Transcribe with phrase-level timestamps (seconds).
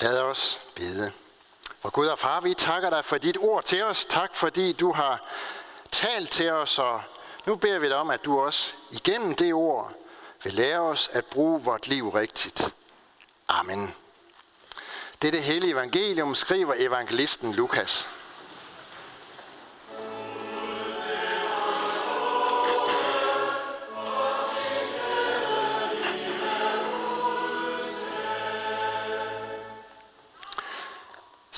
[0.00, 1.12] Lad os bede.
[1.82, 4.04] Og Gud og far, vi takker dig for dit ord til os.
[4.04, 5.28] Tak fordi du har
[5.90, 7.02] talt til os, og
[7.46, 9.92] nu beder vi dig om, at du også igennem det ord
[10.42, 12.74] vil lære os at bruge vort liv rigtigt.
[13.48, 13.94] Amen.
[15.22, 18.08] Det er det hele evangelium, skriver evangelisten Lukas.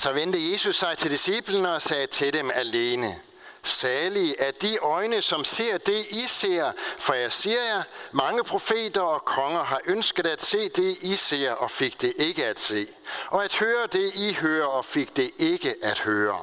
[0.07, 3.21] Så vendte Jesus sig til disciplene og sagde til dem alene,
[3.63, 9.01] Salige er de øjne, som ser det, I ser, for jeg siger jer, mange profeter
[9.01, 12.87] og konger har ønsket at se det, I ser, og fik det ikke at se,
[13.27, 16.39] og at høre det, I hører, og fik det ikke at høre.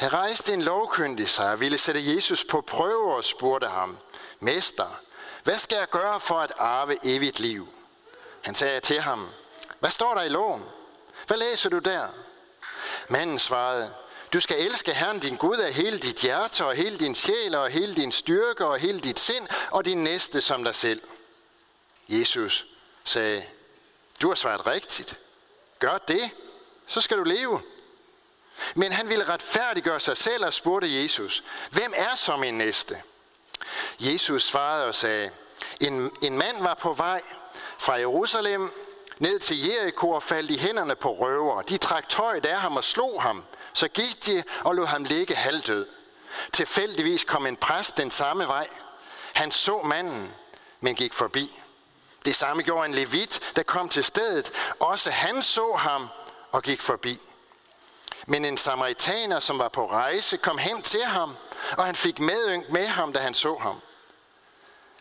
[0.00, 3.98] Der rejste en lovkyndig sig og ville sætte Jesus på prøve og spurgte ham,
[4.40, 5.00] Mester,
[5.42, 7.68] hvad skal jeg gøre for at arve evigt liv?
[8.42, 9.28] Han sagde til ham,
[9.80, 10.64] hvad står der i loven?
[11.26, 12.08] Hvad læser du der?
[13.08, 13.94] Manden svarede,
[14.32, 17.70] du skal elske Herren din Gud af hele dit hjerte og hele din sjæl og
[17.70, 21.02] hele din styrke og hele dit sind og din næste som dig selv.
[22.08, 22.66] Jesus
[23.04, 23.44] sagde,
[24.22, 25.18] du har svaret rigtigt.
[25.78, 26.30] Gør det,
[26.86, 27.62] så skal du leve.
[28.74, 33.02] Men han ville retfærdiggøre sig selv og spurgte Jesus, hvem er så min næste?
[34.00, 35.30] Jesus svarede og sagde,
[35.80, 37.22] en, en mand var på vej
[37.78, 38.72] fra Jerusalem
[39.18, 41.62] ned til Jericho og faldt i hænderne på røver.
[41.62, 43.44] De trak tøjet af ham og slog ham.
[43.72, 45.86] Så gik de og lod ham ligge halvdød.
[46.52, 48.68] Tilfældigvis kom en præst den samme vej.
[49.32, 50.34] Han så manden,
[50.80, 51.60] men gik forbi.
[52.24, 54.52] Det samme gjorde en levit, der kom til stedet.
[54.78, 56.08] Også han så ham
[56.52, 57.20] og gik forbi.
[58.26, 61.36] Men en samaritaner, som var på rejse, kom hen til ham,
[61.78, 63.80] og han fik medynk med ham, da han så ham.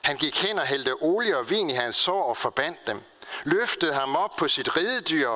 [0.03, 3.03] Han gik hen og hældte olie og vin i hans sår og forbandt dem
[3.43, 5.29] løftede ham op på sit ridedyr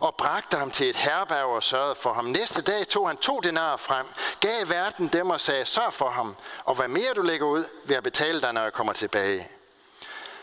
[0.00, 2.24] og bragte ham til et herberg og sørgede for ham.
[2.24, 4.06] Næste dag tog han to denarer frem,
[4.40, 7.94] gav verden dem og sagde, sørg for ham, og hvad mere du lægger ud, vil
[7.94, 9.48] jeg betale dig, når jeg kommer tilbage.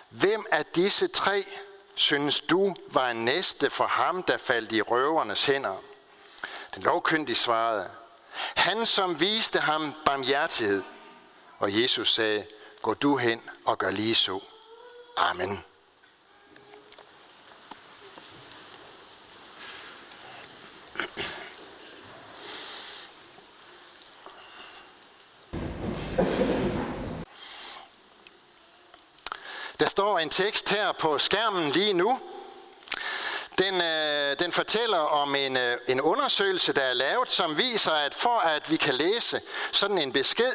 [0.09, 1.45] Hvem af disse tre
[1.95, 5.75] synes du var en næste for ham, der faldt i røvernes hænder?
[6.75, 7.89] Den lovkyndige svarede,
[8.55, 10.83] han som viste ham barmhjertighed.
[11.59, 12.45] Og Jesus sagde,
[12.81, 14.39] gå du hen og gør lige så.
[15.17, 15.63] Amen.
[29.79, 32.19] Der står en tekst her på skærmen lige nu.
[33.57, 38.13] Den, øh, den fortæller om en, øh, en undersøgelse, der er lavet, som viser, at
[38.13, 40.51] for at vi kan læse sådan en besked,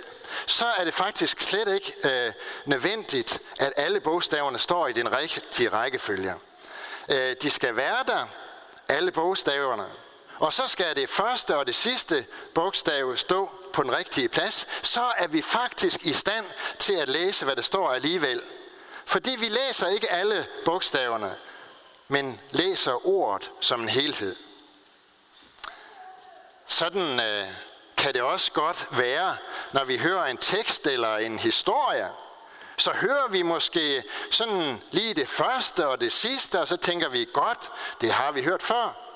[0.46, 2.32] så er det faktisk slet ikke øh,
[2.64, 6.34] nødvendigt, at alle bogstaverne står i den rigtige rækkefølge.
[7.10, 8.26] Øh, de skal være der,
[8.88, 9.86] alle bogstaverne.
[10.38, 15.12] Og så skal det første og det sidste bogstav stå på den rigtige plads, så
[15.18, 16.46] er vi faktisk i stand
[16.78, 18.42] til at læse, hvad der står alligevel.
[19.04, 21.36] Fordi vi læser ikke alle bogstaverne,
[22.08, 24.36] men læser ordet som en helhed.
[26.66, 27.46] Sådan øh,
[27.96, 29.36] kan det også godt være,
[29.72, 32.10] når vi hører en tekst eller en historie.
[32.76, 37.26] Så hører vi måske sådan lige det første og det sidste, og så tænker vi,
[37.32, 37.70] godt,
[38.00, 39.07] det har vi hørt før.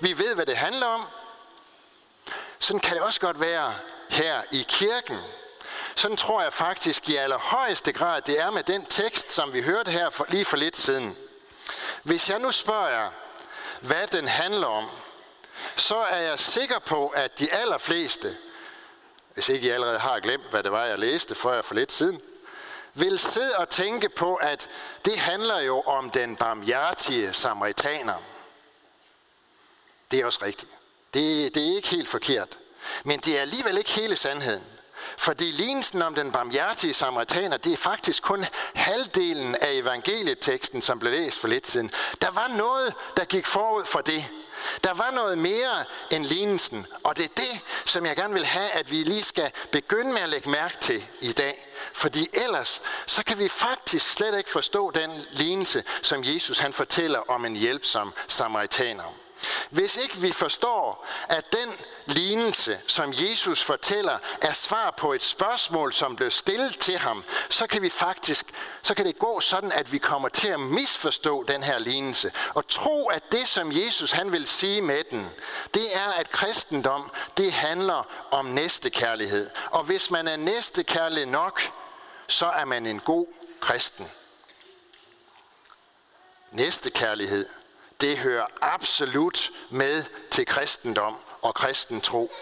[0.00, 1.06] Vi ved, hvad det handler om.
[2.58, 3.74] Sådan kan det også godt være
[4.08, 5.18] her i kirken.
[5.94, 9.90] Sådan tror jeg faktisk i allerhøjeste grad, det er med den tekst, som vi hørte
[9.90, 11.16] her for, lige for lidt siden.
[12.02, 13.10] Hvis jeg nu spørger jer,
[13.80, 14.88] hvad den handler om,
[15.76, 18.36] så er jeg sikker på, at de allerfleste,
[19.34, 21.92] hvis ikke I allerede har glemt, hvad det var, jeg læste for jer for lidt
[21.92, 22.20] siden,
[22.94, 24.68] vil sidde og tænke på, at
[25.04, 28.14] det handler jo om den barmhjertige samaritaner.
[30.10, 30.70] Det er også rigtigt.
[31.14, 32.58] Det, det er ikke helt forkert.
[33.04, 34.64] Men det er alligevel ikke hele sandheden.
[35.18, 38.44] Fordi lignelsen om den barmhjertige samaritaner, det er faktisk kun
[38.74, 41.90] halvdelen af evangelieteksten, som blev læst for lidt siden.
[42.20, 44.24] Der var noget, der gik forud for det.
[44.84, 48.70] Der var noget mere end lignelsen, og det er det, som jeg gerne vil have,
[48.70, 51.66] at vi lige skal begynde med at lægge mærke til i dag.
[51.92, 57.30] Fordi ellers, så kan vi faktisk slet ikke forstå den lignelse, som Jesus han fortæller
[57.30, 59.14] om en hjælpsom samaritaner.
[59.70, 61.72] Hvis ikke vi forstår, at den
[62.06, 67.66] lignelse, som Jesus fortæller, er svar på et spørgsmål, som blev stillet til ham, så
[67.66, 68.46] kan vi faktisk,
[68.82, 72.68] så kan det gå sådan, at vi kommer til at misforstå den her lignelse, og
[72.68, 75.30] tro, at det, som Jesus han vil sige med den,
[75.74, 79.50] det er, at kristendom, det handler om næstekærlighed.
[79.70, 81.62] Og hvis man er næstekærlig nok,
[82.28, 83.26] så er man en god
[83.60, 84.10] kristen.
[86.50, 87.48] Næstekærlighed,
[88.00, 92.32] det hører absolut med til kristendom og kristen tro.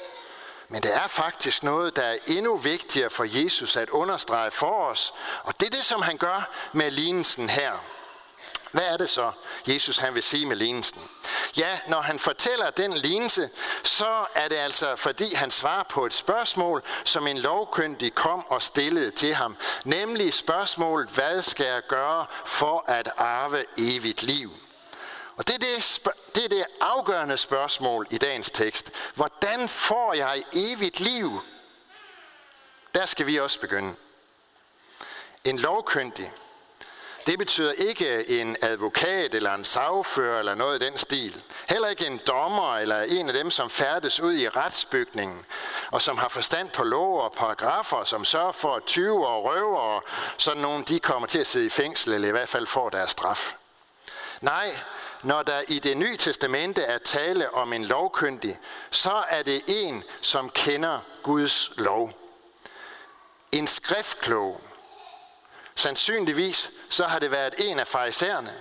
[0.68, 5.14] Men det er faktisk noget, der er endnu vigtigere for Jesus at understrege for os.
[5.42, 7.72] Og det er det, som han gør med lignelsen her.
[8.72, 9.32] Hvad er det så,
[9.68, 11.00] Jesus han vil sige med lignelsen?
[11.56, 13.50] Ja, når han fortæller den lignelse,
[13.82, 18.62] så er det altså, fordi han svarer på et spørgsmål, som en lovkyndig kom og
[18.62, 19.56] stillede til ham.
[19.84, 24.52] Nemlig spørgsmålet, hvad skal jeg gøre for at arve evigt liv?
[25.38, 26.00] Og det er det,
[26.34, 28.90] det er det afgørende spørgsmål i dagens tekst.
[29.14, 31.40] Hvordan får jeg evigt liv?
[32.94, 33.94] Der skal vi også begynde.
[35.44, 36.32] En lovkyndig,
[37.26, 41.44] det betyder ikke en advokat eller en sagfører eller noget i den stil.
[41.68, 45.44] Heller ikke en dommer eller en af dem, som færdes ud i retsbygningen
[45.90, 49.78] og som har forstand på lov og paragrafer, som sørger for, at 20 og røver
[49.78, 50.04] og
[50.36, 53.10] sådan nogen, de kommer til at sidde i fængsel eller i hvert fald får deres
[53.10, 53.54] straf.
[54.40, 54.78] Nej,
[55.22, 58.58] når der i det nye testamente er tale om en lovkyndig,
[58.90, 62.12] så er det en, som kender Guds lov.
[63.52, 64.60] En skriftklog.
[65.74, 68.54] Sandsynligvis så har det været en af farisæerne.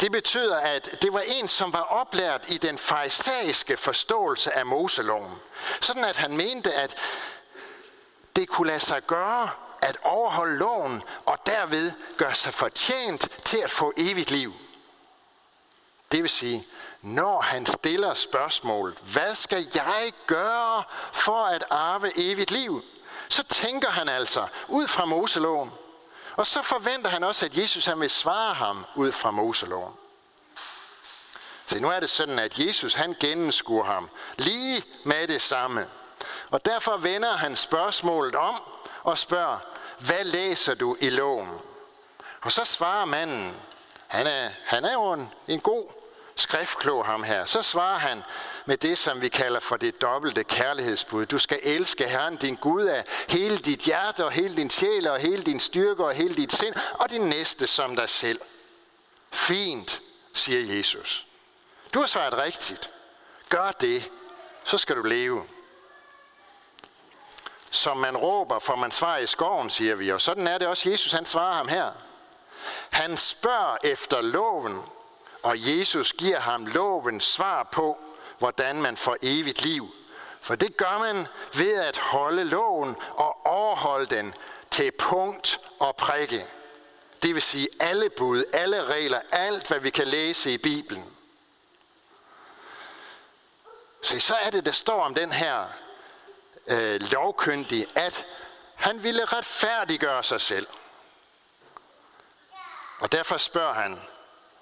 [0.00, 5.34] Det betyder, at det var en, som var oplært i den farisæiske forståelse af Moseloven.
[5.80, 6.96] Sådan at han mente, at
[8.36, 9.50] det kunne lade sig gøre
[9.82, 14.52] at overholde loven og derved gøre sig fortjent til at få evigt liv.
[16.14, 16.66] Det vil sige,
[17.02, 20.82] når han stiller spørgsmålet, hvad skal jeg gøre
[21.12, 22.82] for at arve evigt liv?
[23.28, 25.72] Så tænker han altså ud fra Moseloven.
[26.36, 29.94] Og så forventer han også, at Jesus han vil svare ham ud fra Moseloven.
[31.66, 35.86] Så nu er det sådan, at Jesus han gennemskuer ham lige med det samme.
[36.50, 38.62] Og derfor vender han spørgsmålet om
[39.02, 39.58] og spørger,
[39.98, 41.48] hvad læser du i loven?
[42.42, 43.56] Og så svarer manden,
[44.14, 46.03] han er, han er jo en, en god
[46.36, 47.44] skriftklog ham her.
[47.44, 48.22] Så svarer han
[48.66, 51.26] med det, som vi kalder for det dobbelte kærlighedsbud.
[51.26, 55.18] Du skal elske Herren din Gud af hele dit hjerte og hele din sjæl og
[55.18, 58.40] hele din styrke og hele dit sind og din næste som dig selv.
[59.32, 60.00] Fint,
[60.34, 61.26] siger Jesus.
[61.94, 62.90] Du har svaret rigtigt.
[63.48, 64.10] Gør det,
[64.64, 65.44] så skal du leve.
[67.70, 70.12] Som man råber, får man svar i skoven, siger vi.
[70.12, 71.90] Og sådan er det også Jesus, han svarer ham her.
[72.90, 74.82] Han spørger efter loven,
[75.44, 77.98] og Jesus giver ham lovens svar på,
[78.38, 79.94] hvordan man får evigt liv.
[80.40, 84.34] For det gør man ved at holde loven og overholde den
[84.70, 86.40] til punkt og prikke.
[87.22, 91.16] Det vil sige alle bud, alle regler, alt hvad vi kan læse i Bibelen.
[94.02, 95.64] Så så er det, der står om den her
[96.66, 98.26] øh, lovkyndige, at
[98.74, 100.66] han ville retfærdiggøre sig selv.
[102.98, 104.00] Og derfor spørger han,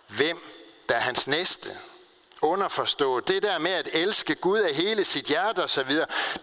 [0.08, 1.70] hvem der er hans næste?
[2.42, 3.28] Underforstået.
[3.28, 5.90] Det der med at elske Gud af hele sit hjerte osv.,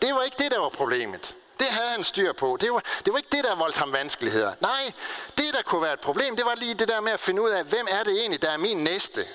[0.01, 1.35] det var ikke det, der var problemet.
[1.59, 2.57] Det havde han styr på.
[2.61, 4.53] Det var, det var ikke det, der voldte ham vanskeligheder.
[4.59, 4.91] Nej,
[5.37, 7.49] det der kunne være et problem, det var lige det der med at finde ud
[7.49, 9.25] af, hvem er det egentlig, der er min næste?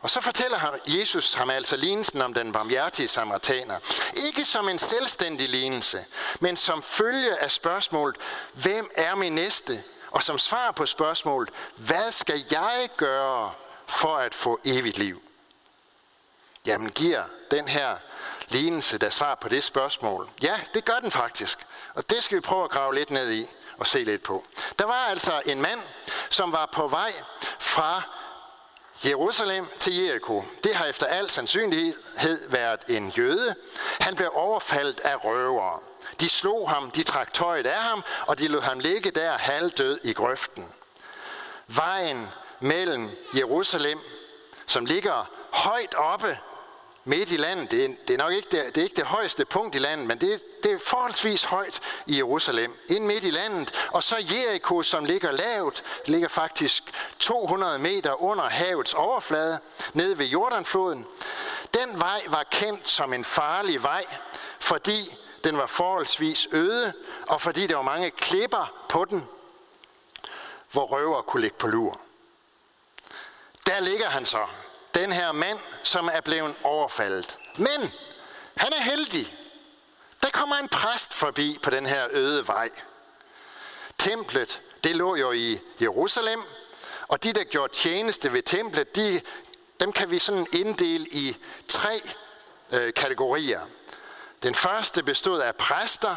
[0.00, 3.78] Og så fortæller Jesus ham altså lignelsen om den barmhjertige samaritaner.
[4.26, 6.04] Ikke som en selvstændig lignelse,
[6.40, 8.16] men som følge af spørgsmålet,
[8.52, 9.82] hvem er min næste?
[10.10, 13.52] Og som svar på spørgsmålet, hvad skal jeg gøre
[13.86, 15.22] for at få evigt liv?
[16.66, 17.96] Jamen giver den her
[18.48, 20.28] lignelse, der svar på det spørgsmål?
[20.42, 21.58] Ja, det gør den faktisk.
[21.94, 23.46] Og det skal vi prøve at grave lidt ned i
[23.78, 24.44] og se lidt på.
[24.78, 25.80] Der var altså en mand,
[26.30, 27.12] som var på vej
[27.58, 28.02] fra
[29.04, 30.44] Jerusalem til Jericho.
[30.64, 33.54] Det har efter al sandsynlighed været en jøde.
[34.00, 35.80] Han blev overfaldt af røvere.
[36.20, 40.00] De slog ham, de trak tøjet af ham, og de lod ham ligge der halvdød
[40.04, 40.72] i grøften.
[41.66, 42.28] Vejen
[42.60, 43.98] mellem Jerusalem,
[44.66, 46.38] som ligger højt oppe
[47.04, 49.44] midt i landet, det er, det er nok ikke det, det, er ikke det højeste
[49.44, 53.88] punkt i landet, men det, det er forholdsvis højt i Jerusalem, ind midt i landet.
[53.92, 56.82] Og så Jericho, som ligger lavt, ligger faktisk
[57.18, 59.58] 200 meter under havets overflade,
[59.92, 61.06] nede ved Jordanfloden.
[61.74, 64.04] Den vej var kendt som en farlig vej,
[64.60, 65.16] fordi
[65.46, 66.92] den var forholdsvis øde,
[67.28, 69.24] og fordi der var mange klipper på den,
[70.72, 72.00] hvor røver kunne ligge på lur.
[73.66, 74.46] Der ligger han så,
[74.94, 77.38] den her mand, som er blevet overfaldet.
[77.56, 77.92] Men
[78.56, 79.36] han er heldig.
[80.22, 82.70] Der kommer en præst forbi på den her øde vej.
[83.98, 86.42] Templet, det lå jo i Jerusalem,
[87.08, 89.20] og de, der gjorde tjeneste ved templet, de,
[89.80, 91.36] dem kan vi sådan inddele i
[91.68, 92.00] tre
[92.72, 93.60] øh, kategorier.
[94.42, 96.16] Den første bestod af præster,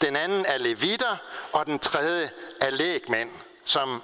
[0.00, 1.16] den anden af levitter,
[1.52, 2.30] og den tredje
[2.60, 3.30] af lægmænd,
[3.64, 4.02] som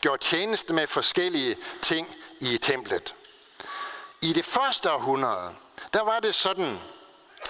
[0.00, 3.14] gjorde tjeneste med forskellige ting i templet.
[4.22, 5.54] I det første århundrede,
[5.92, 6.78] der var det sådan,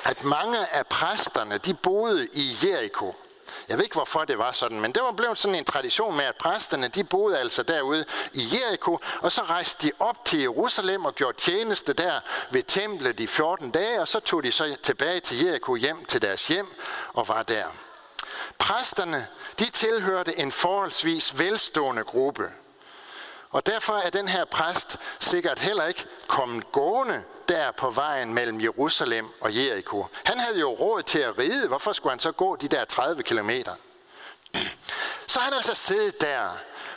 [0.05, 3.15] at mange af præsterne, de boede i Jericho.
[3.69, 6.25] Jeg ved ikke, hvorfor det var sådan, men det var blevet sådan en tradition med,
[6.25, 11.05] at præsterne, de boede altså derude i Jericho, og så rejste de op til Jerusalem
[11.05, 15.21] og gjorde tjeneste der ved templet i 14 dage, og så tog de så tilbage
[15.21, 16.67] til Jericho hjem til deres hjem
[17.15, 17.67] og var der.
[18.59, 19.27] Præsterne,
[19.59, 22.45] de tilhørte en forholdsvis velstående gruppe.
[23.51, 28.61] Og derfor er den her præst sikkert heller ikke kommet gående der på vejen mellem
[28.61, 30.07] Jerusalem og Jericho.
[30.25, 31.69] Han havde jo råd til at ride.
[31.69, 33.75] Hvorfor skulle han så gå de der 30 kilometer?
[35.27, 36.49] Så han altså siddet der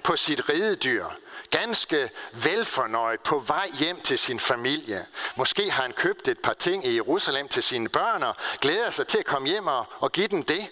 [0.04, 1.06] på sit ridedyr,
[1.50, 5.06] ganske velfornøjet på vej hjem til sin familie.
[5.38, 9.08] Måske har han købt et par ting i Jerusalem til sine børn og glæder sig
[9.08, 10.68] til at komme hjem og, og give dem det.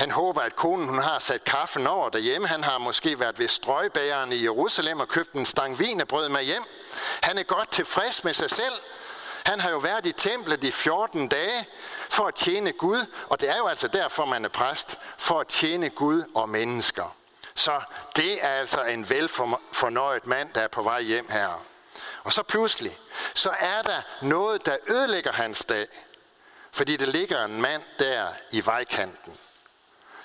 [0.00, 2.48] Han håber, at konen hun har sat kaffen over derhjemme.
[2.48, 6.64] Han har måske været ved strøgbageren i Jerusalem og købt en stang vinebrød med hjem.
[7.22, 8.74] Han er godt tilfreds med sig selv.
[9.44, 11.66] Han har jo været i templet i 14 dage
[12.10, 15.46] for at tjene Gud, og det er jo altså derfor, man er præst, for at
[15.46, 17.16] tjene Gud og mennesker.
[17.54, 17.80] Så
[18.16, 21.64] det er altså en velfornøjet mand, der er på vej hjem her.
[22.24, 22.98] Og så pludselig,
[23.34, 25.86] så er der noget, der ødelægger hans dag.
[26.72, 29.38] Fordi der ligger en mand der i vejkanten.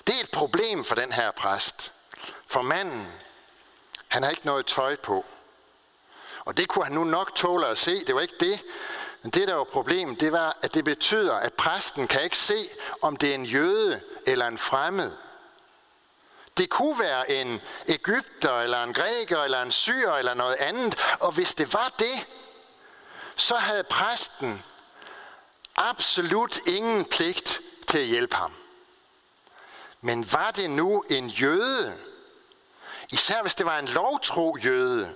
[0.06, 1.92] Det er et problem for den her præst.
[2.46, 3.12] For manden,
[4.08, 5.24] han har ikke noget tøj på.
[6.44, 8.04] Og det kunne han nu nok tåle at se.
[8.04, 8.62] Det var ikke det.
[9.22, 12.68] Men det, der var problemet, det var, at det betyder, at præsten kan ikke se,
[13.02, 15.12] om det er en jøde eller en fremmed.
[16.56, 21.00] Det kunne være en Ægypter, eller en græker, eller en syr, eller noget andet.
[21.20, 22.26] Og hvis det var det,
[23.36, 24.64] så havde præsten
[25.76, 28.52] absolut ingen pligt til at hjælpe ham.
[30.00, 31.98] Men var det nu en jøde,
[33.12, 35.14] især hvis det var en lovtro jøde,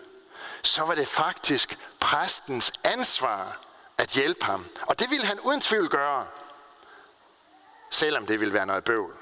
[0.63, 3.61] så var det faktisk præstens ansvar
[3.99, 4.67] at hjælpe ham.
[4.81, 6.27] Og det ville han uden tvivl gøre,
[7.91, 9.17] selvom det ville være noget bøvl.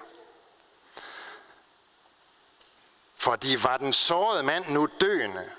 [3.17, 5.51] Fordi var den sårede mand nu døende,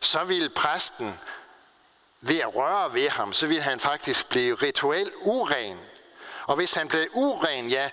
[0.00, 1.20] så ville præsten
[2.20, 5.80] ved at røre ved ham, så ville han faktisk blive rituelt uren.
[6.46, 7.90] Og hvis han blev uren, ja,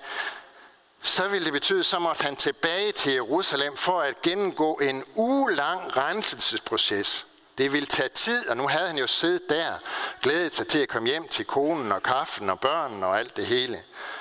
[1.07, 5.97] så ville det betyde, så måtte han tilbage til Jerusalem for at gennemgå en ugelang
[5.97, 7.25] renselsesproces.
[7.57, 9.73] Det ville tage tid, og nu havde han jo siddet der,
[10.21, 13.45] glædet sig til at komme hjem til konen og kaffen og børnene og alt det
[13.45, 13.79] hele.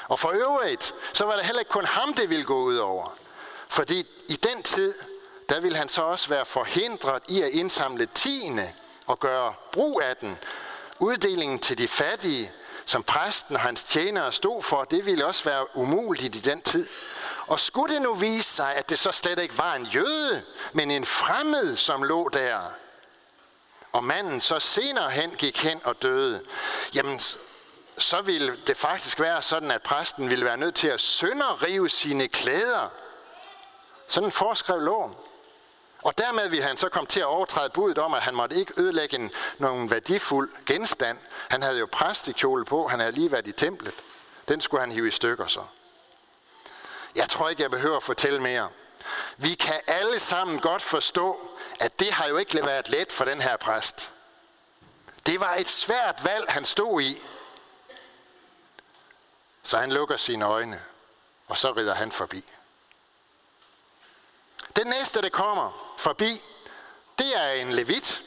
[0.09, 3.17] Og for øvrigt, så var det heller ikke kun ham, det ville gå ud over.
[3.69, 4.95] Fordi i den tid,
[5.49, 8.73] der ville han så også være forhindret i at indsamle tiende
[9.07, 10.39] og gøre brug af den.
[10.99, 12.53] Uddelingen til de fattige,
[12.87, 16.89] som præsten og hans tjenere stod for, det ville også være umuligt i den tid.
[17.47, 20.91] Og skulle det nu vise sig, at det så slet ikke var en jøde, men
[20.91, 22.61] en fremmed, som lå der,
[23.93, 26.43] og manden så senere hen gik hen og døde,
[26.95, 27.21] jamen
[27.99, 32.29] så ville det faktisk være sådan, at præsten ville være nødt til at sønderrive sine
[32.29, 32.93] klæder.
[34.09, 35.15] Sådan foreskrev loven.
[36.07, 38.73] Og dermed ville han så komme til at overtræde budet om, at han måtte ikke
[38.77, 41.19] ødelægge en, nogen værdifuld genstand.
[41.51, 43.95] Han havde jo præstekjole på, han havde lige været i templet.
[44.49, 45.63] Den skulle han hive i stykker så.
[47.17, 48.69] Jeg tror ikke, jeg behøver at fortælle mere.
[49.37, 53.41] Vi kan alle sammen godt forstå, at det har jo ikke været let for den
[53.41, 54.11] her præst.
[55.27, 57.15] Det var et svært valg, han stod i.
[59.63, 60.83] Så han lukker sine øjne,
[61.47, 62.45] og så rider han forbi.
[64.77, 66.43] Den næste, der kommer forbi,
[67.19, 68.21] det er en levit.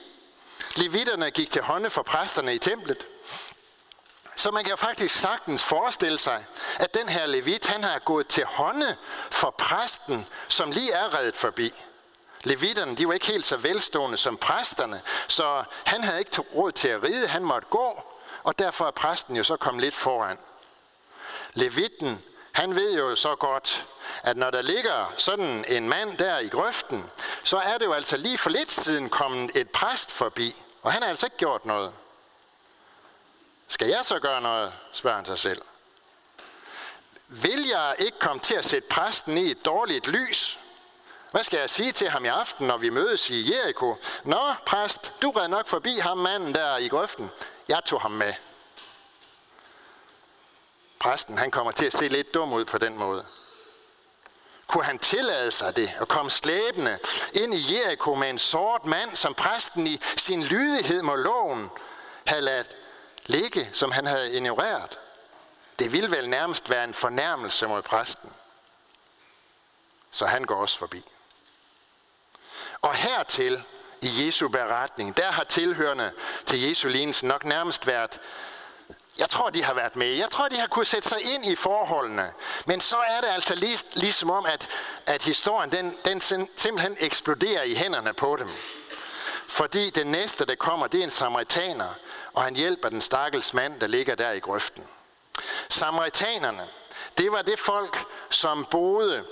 [0.75, 3.05] Levitterne gik til hånde for præsterne i templet.
[4.35, 6.45] Så man kan faktisk sagtens forestille sig,
[6.79, 8.95] at den her levit, han har gået til hånde
[9.31, 11.73] for præsten, som lige er reddet forbi.
[12.43, 16.87] Levitterne, de var ikke helt så velstående som præsterne, så han havde ikke råd til
[16.87, 18.03] at ride, han måtte gå,
[18.43, 20.37] og derfor er præsten jo så kommet lidt foran.
[21.53, 23.85] Levitten, han ved jo så godt,
[24.23, 27.11] at når der ligger sådan en mand der i grøften,
[27.43, 31.01] så er det jo altså lige for lidt siden kommet et præst forbi, og han
[31.01, 31.93] har altså ikke gjort noget.
[33.67, 35.61] Skal jeg så gøre noget, spørger han sig selv.
[37.27, 40.59] Vil jeg ikke komme til at sætte præsten i et dårligt lys?
[41.31, 43.95] Hvad skal jeg sige til ham i aften, når vi mødes i Jericho?
[44.23, 47.31] Nå, præst, du red nok forbi ham manden der i grøften.
[47.67, 48.33] Jeg tog ham med.
[50.99, 53.25] Præsten, han kommer til at se lidt dum ud på den måde.
[54.69, 56.99] Kunne han tillade sig det at komme slæbende
[57.33, 61.69] ind i Jericho med en sort mand, som præsten i sin lydighed mod loven
[62.25, 62.75] havde ladt
[63.25, 64.99] ligge, som han havde ignoreret?
[65.79, 68.33] Det ville vel nærmest være en fornærmelse mod præsten.
[70.11, 71.03] Så han går også forbi.
[72.81, 73.63] Og hertil
[74.01, 75.17] i Jesu beretning.
[75.17, 76.11] Der har tilhørende
[76.45, 78.19] til Jesu lignelse nok nærmest været
[79.19, 80.07] jeg tror, de har været med.
[80.07, 82.31] Jeg tror, de har kunnet sætte sig ind i forholdene.
[82.65, 84.67] Men så er det altså lig, ligesom om, at,
[85.05, 86.21] at historien den, den
[86.57, 88.49] simpelthen eksploderer i hænderne på dem.
[89.47, 91.93] Fordi den næste, der kommer, det er en samaritaner,
[92.33, 94.83] og han hjælper den stakkels mand, der ligger der i grøften.
[95.69, 96.67] Samaritanerne,
[97.17, 99.25] det var det folk, som boede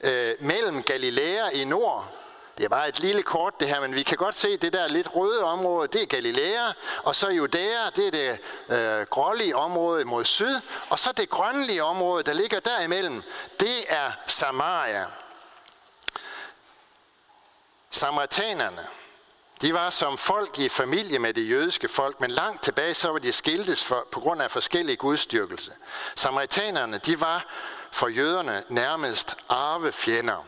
[0.00, 2.23] øh, mellem Galilea i nord
[2.58, 4.88] det er bare et lille kort det her, men vi kan godt se det der
[4.88, 10.04] lidt røde område, det er Galilea, og så Judæa, det er det øh, grålige område
[10.04, 13.22] mod syd, og så det grønlige område, der ligger derimellem,
[13.60, 15.06] det er Samaria.
[17.90, 18.86] Samaritanerne,
[19.62, 23.18] de var som folk i familie med det jødiske folk, men langt tilbage så var
[23.18, 25.72] de skiltes for, på grund af forskellige gudstyrkelse.
[26.16, 27.46] Samaritanerne, de var
[27.92, 30.46] for jøderne nærmest arvefjender.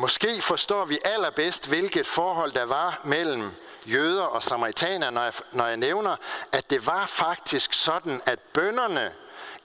[0.00, 3.50] Måske forstår vi allerbedst, hvilket forhold der var mellem
[3.86, 6.16] jøder og samaritaner, når jeg, når jeg nævner,
[6.52, 9.12] at det var faktisk sådan, at bønderne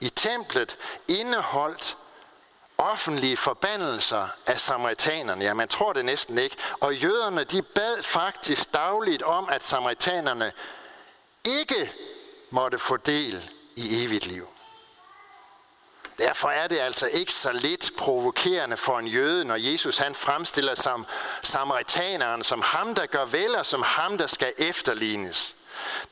[0.00, 0.76] i templet
[1.08, 1.96] indeholdt
[2.78, 5.44] offentlige forbandelser af samaritanerne.
[5.44, 6.56] Ja, man tror det næsten ikke.
[6.80, 10.52] Og jøderne, de bad faktisk dagligt om, at samaritanerne
[11.44, 11.92] ikke
[12.50, 14.46] måtte få del i evigt liv.
[16.18, 20.74] Derfor er det altså ikke så lidt provokerende for en jøde, når Jesus han fremstiller
[20.74, 21.06] som
[21.42, 25.56] samaritaneren, som ham, der gør vel, og som ham, der skal efterlignes.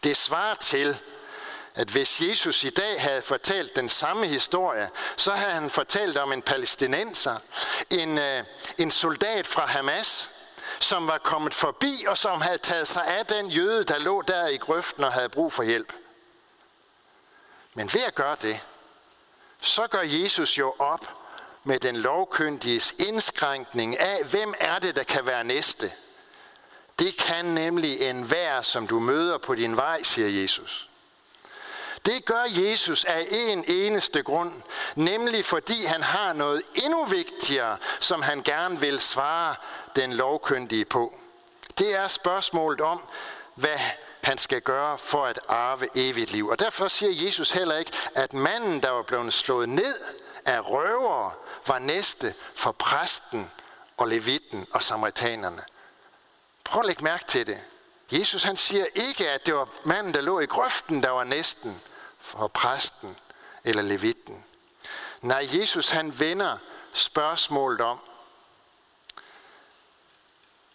[0.05, 0.99] Det svarer til,
[1.75, 6.33] at hvis Jesus i dag havde fortalt den samme historie, så havde han fortalt om
[6.33, 7.37] en palæstinenser,
[7.91, 8.45] en, øh,
[8.79, 10.31] en soldat fra Hamas,
[10.81, 14.47] som var kommet forbi, og som havde taget sig af den jøde, der lå der
[14.49, 15.93] i grøften og havde brug for hjælp.
[17.75, 18.61] Men ved at gøre det,
[19.63, 21.09] så gør Jesus jo op
[21.65, 25.93] med den lovkyndiges indskrænkning af, hvem er det, der kan være næste.
[26.99, 30.89] Det kan nemlig enhver, som du møder på din vej, siger Jesus.
[32.07, 34.63] Det gør Jesus af en eneste grund,
[34.97, 39.55] nemlig fordi han har noget endnu vigtigere, som han gerne vil svare
[39.97, 41.15] den lovkyndige på.
[41.79, 43.03] Det er spørgsmålet om,
[43.55, 43.79] hvad
[44.23, 46.49] han skal gøre for at arve evigt liv.
[46.49, 49.95] Og derfor siger Jesus heller ikke, at manden, der var blevet slået ned
[50.45, 51.33] af røvere,
[51.67, 53.51] var næste for præsten
[53.97, 55.63] og levitten og samaritanerne.
[56.65, 57.61] Prøv at lægge mærke til det.
[58.13, 61.83] Jesus han siger ikke, at det var manden, der lå i grøften, der var næsten
[62.21, 63.17] for præsten
[63.65, 64.45] eller levitten.
[65.21, 66.57] Nej, Jesus han vender
[66.93, 67.99] spørgsmålet om.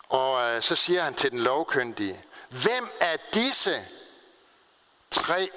[0.09, 3.87] Og øh, så siger han til den lovkyndige, Hvem af disse
[5.11, 5.49] tre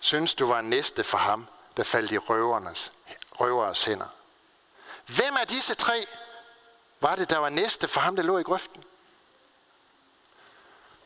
[0.00, 2.92] synes du var næste for ham, der faldt i røvernes,
[3.40, 4.06] røveres hænder?
[5.06, 6.04] Hvem af disse tre
[7.00, 8.84] var det, der var næste for ham, der lå i grøften?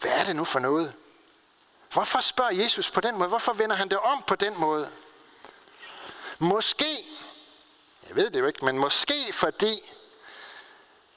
[0.00, 0.94] Hvad er det nu for noget?
[1.92, 3.28] Hvorfor spørger Jesus på den måde?
[3.28, 4.92] Hvorfor vender han det om på den måde?
[6.38, 6.96] Måske,
[8.08, 9.90] jeg ved det jo ikke, men måske fordi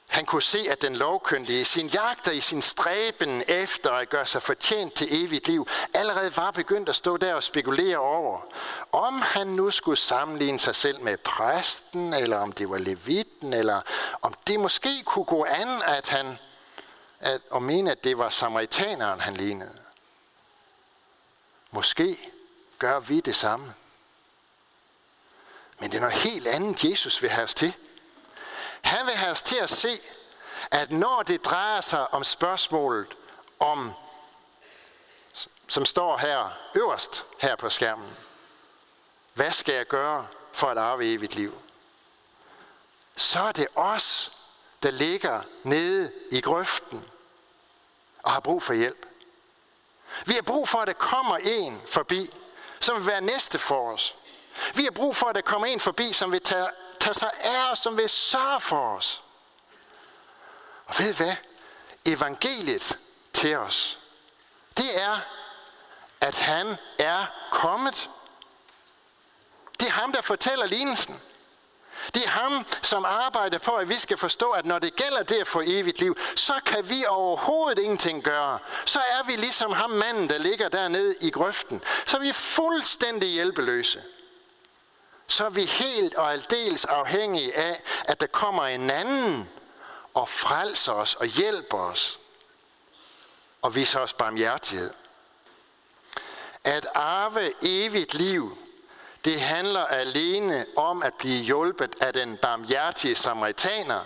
[0.06, 4.08] han kunne se, at den lovkyndige i sin jagt og i sin stræben efter at
[4.08, 8.40] gøre sig fortjent til evigt liv, allerede var begyndt at stå der og spekulere over,
[8.92, 13.80] om han nu skulle sammenligne sig selv med præsten, eller om det var levitten, eller
[14.22, 16.38] om det måske kunne gå an, at han
[17.24, 19.78] at, og mene, at det var samaritaneren, han lignede.
[21.70, 22.32] Måske
[22.78, 23.74] gør vi det samme.
[25.78, 27.74] Men det er noget helt andet, Jesus vil have os til.
[28.84, 29.98] Han vil have os til at se,
[30.70, 33.16] at når det drejer sig om spørgsmålet
[33.58, 33.92] om,
[35.66, 38.16] som står her øverst her på skærmen,
[39.34, 41.54] hvad skal jeg gøre for at arve evigt liv?
[43.16, 44.32] Så er det os,
[44.82, 47.04] der ligger nede i grøften
[48.22, 49.06] og har brug for hjælp.
[50.26, 52.30] Vi har brug for, at der kommer en forbi,
[52.80, 54.16] som vil være næste for os.
[54.74, 56.68] Vi har brug for, at der kommer en forbi, som vil tage
[57.04, 59.22] tage sig af os, som vil sørge for os.
[60.86, 61.36] Og ved hvad?
[62.06, 62.98] Evangeliet
[63.32, 63.98] til os,
[64.76, 65.18] det er,
[66.20, 68.10] at han er kommet.
[69.80, 71.20] Det er ham, der fortæller lignelsen.
[72.14, 75.34] Det er ham, som arbejder på, at vi skal forstå, at når det gælder det
[75.34, 78.58] at få evigt liv, så kan vi overhovedet ingenting gøre.
[78.84, 81.82] Så er vi ligesom ham manden, der ligger dernede i grøften.
[82.06, 84.02] Så er vi fuldstændig hjælpeløse
[85.26, 89.50] så er vi helt og aldeles afhængige af, at der kommer en anden
[90.14, 92.18] og frelser os og hjælper os
[93.62, 94.90] og viser os barmhjertighed.
[96.64, 98.58] At arve evigt liv,
[99.24, 104.04] det handler alene om at blive hjulpet af den barmhjertige samaritaner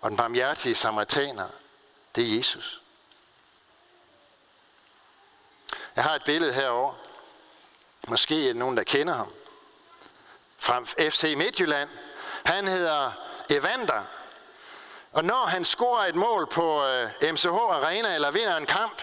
[0.00, 1.48] og den barmhjertige samaritaner,
[2.14, 2.82] det er Jesus.
[5.96, 6.94] Jeg har et billede herover.
[8.08, 9.32] Måske er det nogen, der kender ham.
[10.66, 11.90] Fra FC Midtjylland.
[12.44, 13.12] Han hedder
[13.50, 14.02] Evander.
[15.12, 19.02] Og når han scorer et mål på øh, MCH Arena eller vinder en kamp,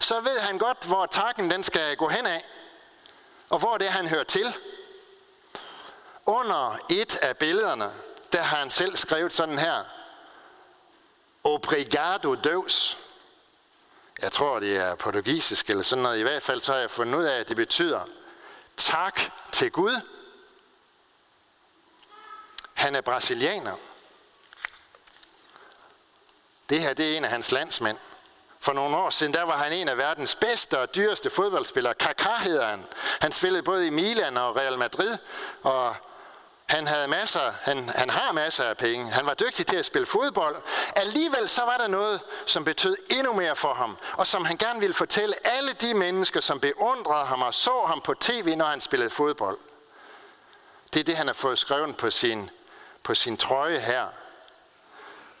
[0.00, 2.44] så ved han godt, hvor takken den skal gå hen af.
[3.50, 4.56] Og hvor det er, han hører til.
[6.26, 7.90] Under et af billederne,
[8.32, 9.84] der har han selv skrevet sådan her.
[11.44, 12.98] Obrigado Deus.
[14.22, 16.18] Jeg tror, det er portugisisk eller sådan noget.
[16.18, 18.00] I hvert fald så har jeg fundet ud af, at det betyder
[18.76, 19.20] tak
[19.52, 20.00] til Gud.
[22.74, 23.76] Han er brasilianer.
[26.68, 27.98] Det her det er en af hans landsmænd.
[28.60, 31.94] For nogle år siden, der var han en af verdens bedste og dyreste fodboldspillere.
[32.02, 32.86] Kaká hedder han.
[33.20, 35.18] Han spillede både i Milan og Real Madrid,
[35.62, 35.96] og
[36.66, 39.10] han havde masser, han, han har masser af penge.
[39.10, 40.56] Han var dygtig til at spille fodbold.
[40.96, 44.80] Alligevel så var der noget, som betød endnu mere for ham, og som han gerne
[44.80, 48.80] ville fortælle alle de mennesker, som beundrede ham og så ham på tv, når han
[48.80, 49.58] spillede fodbold.
[50.94, 52.50] Det er det, han har fået skrevet på sin,
[53.04, 54.08] på sin trøje her.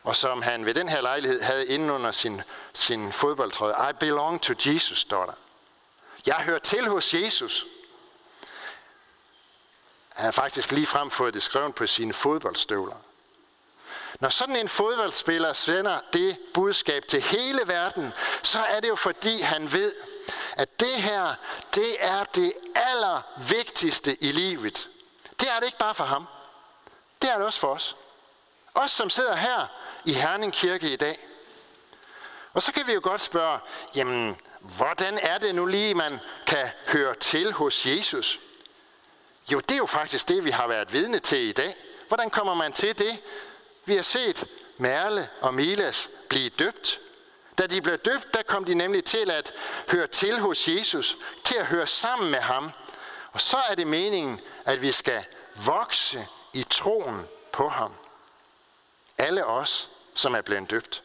[0.02, 2.42] Og som han ved den her lejlighed havde inde under sin,
[2.74, 3.90] sin fodboldtrøje.
[3.90, 5.32] I belong to Jesus, står der.
[6.26, 7.66] Jeg hører til hos Jesus.
[10.08, 12.96] Han har faktisk lige frem fået det skrevet på sine fodboldstøvler.
[14.20, 19.40] Når sådan en fodboldspiller sender det budskab til hele verden, så er det jo fordi
[19.40, 19.94] han ved,
[20.56, 21.34] at det her,
[21.74, 24.88] det er det allervigtigste i livet.
[25.40, 26.26] Det er det ikke bare for ham.
[27.24, 27.96] Det er det også for os.
[28.74, 29.66] Os, som sidder her
[30.04, 31.18] i Herning Kirke i dag.
[32.52, 33.58] Og så kan vi jo godt spørge,
[33.94, 38.40] jamen, hvordan er det nu lige, man kan høre til hos Jesus?
[39.52, 41.74] Jo, det er jo faktisk det, vi har været vidne til i dag.
[42.08, 43.22] Hvordan kommer man til det?
[43.84, 44.46] Vi har set
[44.78, 47.00] Merle og Milas blive døbt.
[47.58, 49.54] Da de blev døbt, der kom de nemlig til at
[49.90, 52.70] høre til hos Jesus, til at høre sammen med ham.
[53.32, 57.94] Og så er det meningen, at vi skal vokse i troen på ham.
[59.18, 61.02] Alle os, som er blevet døbt.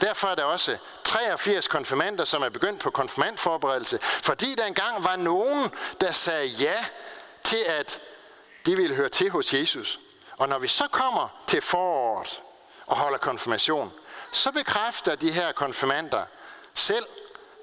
[0.00, 5.16] Derfor er der også 83 konfirmander, som er begyndt på konfirmandforberedelse, fordi der engang var
[5.16, 5.70] nogen,
[6.00, 6.84] der sagde ja
[7.44, 8.00] til, at
[8.66, 10.00] de ville høre til hos Jesus.
[10.36, 12.42] Og når vi så kommer til foråret
[12.86, 13.92] og holder konfirmation,
[14.32, 16.24] så bekræfter de her konfirmander
[16.74, 17.06] selv,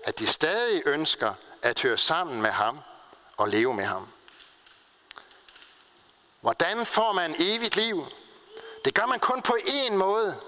[0.04, 2.80] at de stadig ønsker at høre sammen med ham
[3.38, 4.13] og leve med ham.
[6.44, 8.06] Hvordan får man evigt liv?
[8.86, 10.42] Det gør man kun på én måde.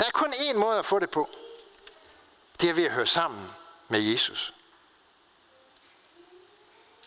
[0.00, 1.28] Der er kun én måde at få det på.
[2.60, 3.50] Det er ved at høre sammen
[3.88, 4.54] med Jesus.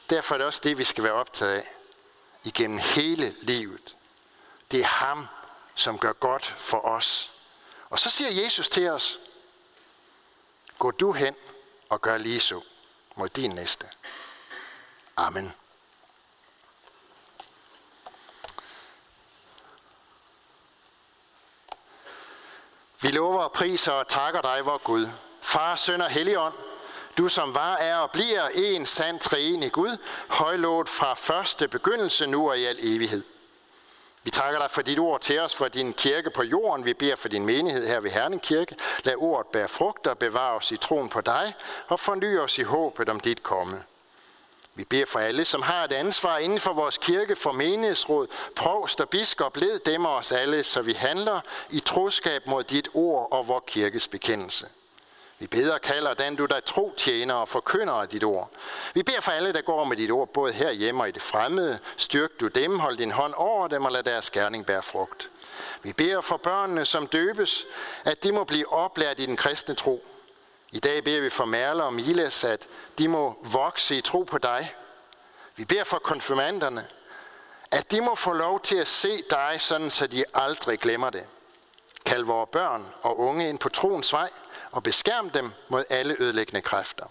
[0.09, 1.67] Derfor er det også det, vi skal være optaget af
[2.43, 3.95] igennem hele livet.
[4.71, 5.27] Det er ham,
[5.75, 7.31] som gør godt for os.
[7.89, 9.19] Og så siger Jesus til os,
[10.79, 11.35] gå du hen
[11.89, 12.61] og gør lige så
[13.15, 13.89] mod din næste.
[15.17, 15.53] Amen.
[23.01, 25.07] Vi lover og priser og takker dig, vor Gud,
[25.41, 26.53] Far, Søn og Helligånd,
[27.17, 32.49] du som var, er og bliver en sand treenig Gud, højlået fra første begyndelse nu
[32.49, 33.23] og i al evighed.
[34.23, 36.85] Vi takker dig for dit ord til os, for din kirke på jorden.
[36.85, 38.75] Vi beder for din menighed her ved Herning Kirke.
[39.03, 41.53] Lad ordet bære frugt og bevare os i troen på dig,
[41.87, 43.83] og forny os i håbet om dit komme.
[44.75, 49.01] Vi beder for alle, som har et ansvar inden for vores kirke, for menighedsråd, provst
[49.01, 53.47] og biskop, led dem os alle, så vi handler i troskab mod dit ord og
[53.47, 54.67] vor kirkes bekendelse.
[55.39, 58.51] Vi beder og kalder den, du der tro tjener og forkynder af dit ord.
[58.93, 61.21] Vi beder for alle, der går med dit ord, både her hjemme og i det
[61.21, 61.79] fremmede.
[61.97, 65.29] Styrk du dem, hold din hånd over dem og lad deres gerning bære frugt.
[65.83, 67.65] Vi beder for børnene, som døbes,
[68.05, 70.03] at de må blive oplært i den kristne tro.
[70.71, 74.37] I dag beder vi for Merle og Miles, at de må vokse i tro på
[74.37, 74.75] dig.
[75.55, 76.87] Vi beder for konfirmanderne,
[77.71, 81.27] at de må få lov til at se dig, sådan så de aldrig glemmer det.
[82.05, 84.29] Kald vores børn og unge ind på troens vej–
[84.71, 87.05] og beskærm dem mod alle ødelæggende kræfter.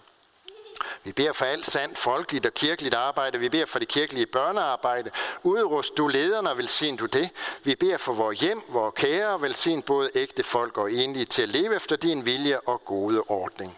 [1.03, 3.39] Vi beder for alt sandt, folkeligt og kirkeligt arbejde.
[3.39, 5.11] Vi beder for det kirkelige børnearbejde.
[5.43, 7.29] Udrust du lederne og velsign du det.
[7.63, 11.41] Vi beder for vores hjem, vores kære og velsign både ægte folk og enlige til
[11.41, 13.77] at leve efter din vilje og gode ordning.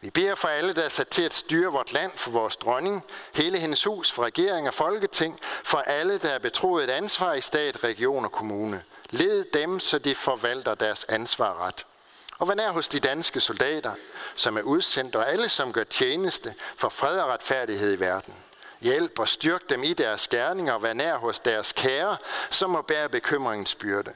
[0.00, 3.04] Vi beder for alle, der er sat til at styre vort land, for vores dronning,
[3.34, 7.40] hele hendes hus, for regering og folketing, for alle, der er betroet et ansvar i
[7.40, 8.82] stat, region og kommune.
[9.10, 11.86] Led dem, så de forvalter deres ansvar ret.
[12.42, 13.92] Og vær nær hos de danske soldater,
[14.34, 18.34] som er udsendt, og alle, som gør tjeneste for fred og retfærdighed i verden.
[18.80, 22.16] Hjælp og styrk dem i deres gerninger, og vær nær hos deres kære,
[22.50, 24.12] som må bære bekymringens byrde.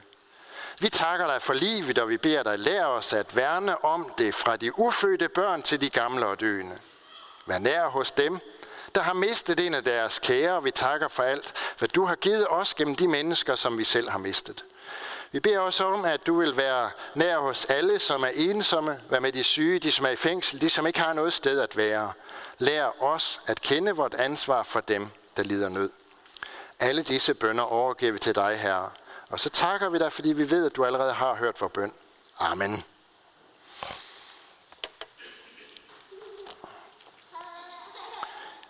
[0.79, 4.35] Vi takker dig for livet, og vi beder dig lære os at værne om det
[4.35, 6.79] fra de ufødte børn til de gamle og døende.
[7.45, 8.39] Vær nær hos dem,
[8.95, 12.15] der har mistet en af deres kære, og vi takker for alt, hvad du har
[12.15, 14.63] givet os gennem de mennesker, som vi selv har mistet.
[15.31, 19.21] Vi beder også om, at du vil være nær hos alle, som er ensomme, være
[19.21, 21.77] med de syge, de som er i fængsel, de som ikke har noget sted at
[21.77, 22.13] være.
[22.57, 25.89] Lær os at kende vort ansvar for dem, der lider nød.
[26.79, 28.89] Alle disse bønder overgiver vi til dig, Herre.
[29.29, 31.93] Og så takker vi dig, fordi vi ved, at du allerede har hørt vores bøn.
[32.39, 32.83] Amen.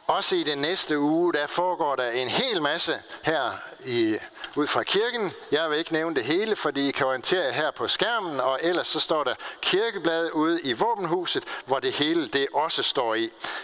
[0.07, 3.51] Også i den næste uge, der foregår der en hel masse her
[3.85, 4.17] i,
[4.57, 5.33] ud fra kirken.
[5.51, 8.87] Jeg vil ikke nævne det hele, fordi I kan orientere her på skærmen, og ellers
[8.87, 13.21] så står der kirkebladet ude i våbenhuset, hvor det hele det også står i.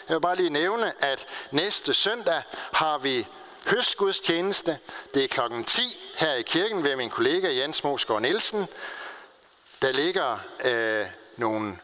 [0.07, 2.41] Jeg vil bare lige nævne, at næste søndag
[2.73, 3.27] har vi
[3.67, 4.77] høstgudstjeneste.
[5.13, 5.81] Det er klokken 10
[6.15, 8.67] her i kirken ved min kollega Jens Mosgaard Nielsen.
[9.81, 11.05] Der ligger øh,
[11.37, 11.77] nogle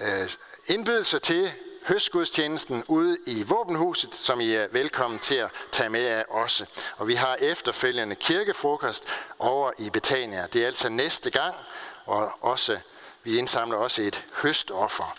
[0.00, 0.30] øh,
[0.66, 1.52] indbydelser til
[1.88, 6.66] høstgudstjenesten ude i våbenhuset, som I er velkommen til at tage med af også.
[6.96, 9.04] Og vi har efterfølgende kirkefrokost
[9.38, 10.46] over i Betania.
[10.52, 11.54] Det er altså næste gang,
[12.06, 12.78] og også,
[13.22, 15.16] vi indsamler også et høstoffer.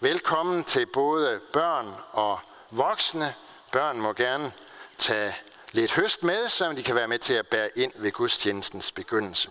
[0.00, 2.38] Velkommen til både børn og
[2.70, 3.34] voksne.
[3.72, 4.52] Børn må gerne
[4.98, 5.36] tage
[5.72, 9.50] lidt høst med, så de kan være med til at bære ind ved gudstjenestens begyndelse.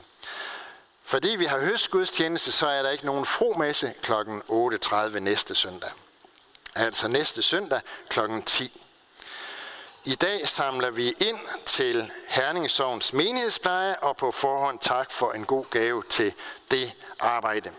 [1.03, 4.11] Fordi vi har høstgudstjeneste, så er der ikke nogen fromesse kl.
[4.11, 5.89] 8.30 næste søndag.
[6.75, 8.19] Altså næste søndag kl.
[8.45, 8.81] 10.
[10.05, 15.65] I dag samler vi ind til Herningsovns menighedspleje, og på forhånd tak for en god
[15.69, 16.33] gave til
[16.71, 17.71] det arbejde.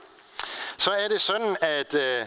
[0.77, 2.27] Så er det sådan, at øh,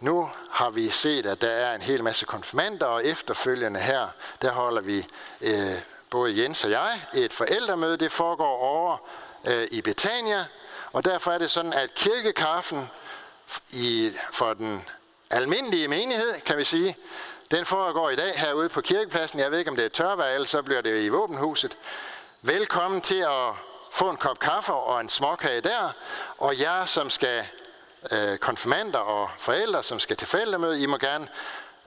[0.00, 4.08] nu har vi set, at der er en hel masse konfirmander, og efterfølgende her,
[4.42, 5.06] der holder vi,
[5.40, 5.74] øh,
[6.10, 7.96] både Jens og jeg, et forældremøde.
[7.96, 8.96] Det foregår over
[9.44, 10.46] øh, i Betania,
[10.92, 12.90] og derfor er det sådan, at kirkekaffen
[13.70, 14.84] i, for den
[15.30, 16.96] almindelige menighed, kan vi sige,
[17.50, 19.40] den foregår i dag herude på kirkepladsen.
[19.40, 21.78] Jeg ved ikke, om det er tørvejr, eller så bliver det i våbenhuset.
[22.42, 23.54] Velkommen til at
[23.92, 25.92] få en kop kaffe og en småkage der,
[26.38, 27.46] og jer, som skal
[28.12, 31.28] øh, konfirmander og forældre, som skal til forældremøde, I må gerne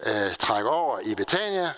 [0.06, 1.72] øh, trække over i Betania,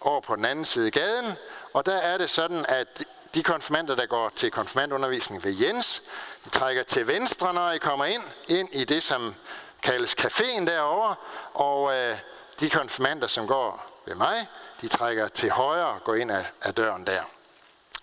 [0.00, 1.32] over på den anden side af gaden,
[1.72, 3.04] og der er det sådan, at
[3.34, 6.02] de konfirmander, der går til konfirmandundervisning ved Jens,
[6.44, 9.34] de trækker til venstre, når I kommer ind, ind i det, som
[9.82, 11.14] kaldes caféen derovre,
[11.54, 12.18] og øh,
[12.60, 14.46] de konfirmander, som går ved mig,
[14.80, 17.22] de trækker til højre og går ind af, af døren der,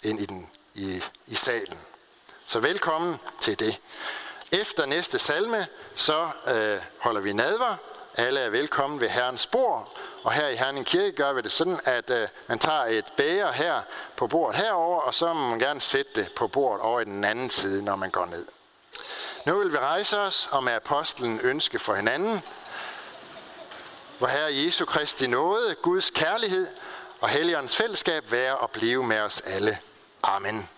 [0.03, 1.79] ind i, den, i, i salen.
[2.47, 3.79] Så velkommen til det.
[4.51, 7.75] Efter næste salme, så øh, holder vi nadver.
[8.15, 9.97] Alle er velkommen ved Herrens bord.
[10.23, 13.51] Og her i Herning Kirke gør vi det sådan, at øh, man tager et bæger
[13.51, 13.81] her
[14.15, 17.23] på bordet herover, og så må man gerne sætte det på bordet over i den
[17.23, 18.45] anden side, når man går ned.
[19.47, 22.41] Nu vil vi rejse os og med apostlen ønske for hinanden,
[24.17, 26.67] hvor Herre Jesu Kristi nåde, Guds kærlighed
[27.21, 29.77] og Helligåndens fællesskab være og blive med os alle.
[30.23, 30.69] Amen.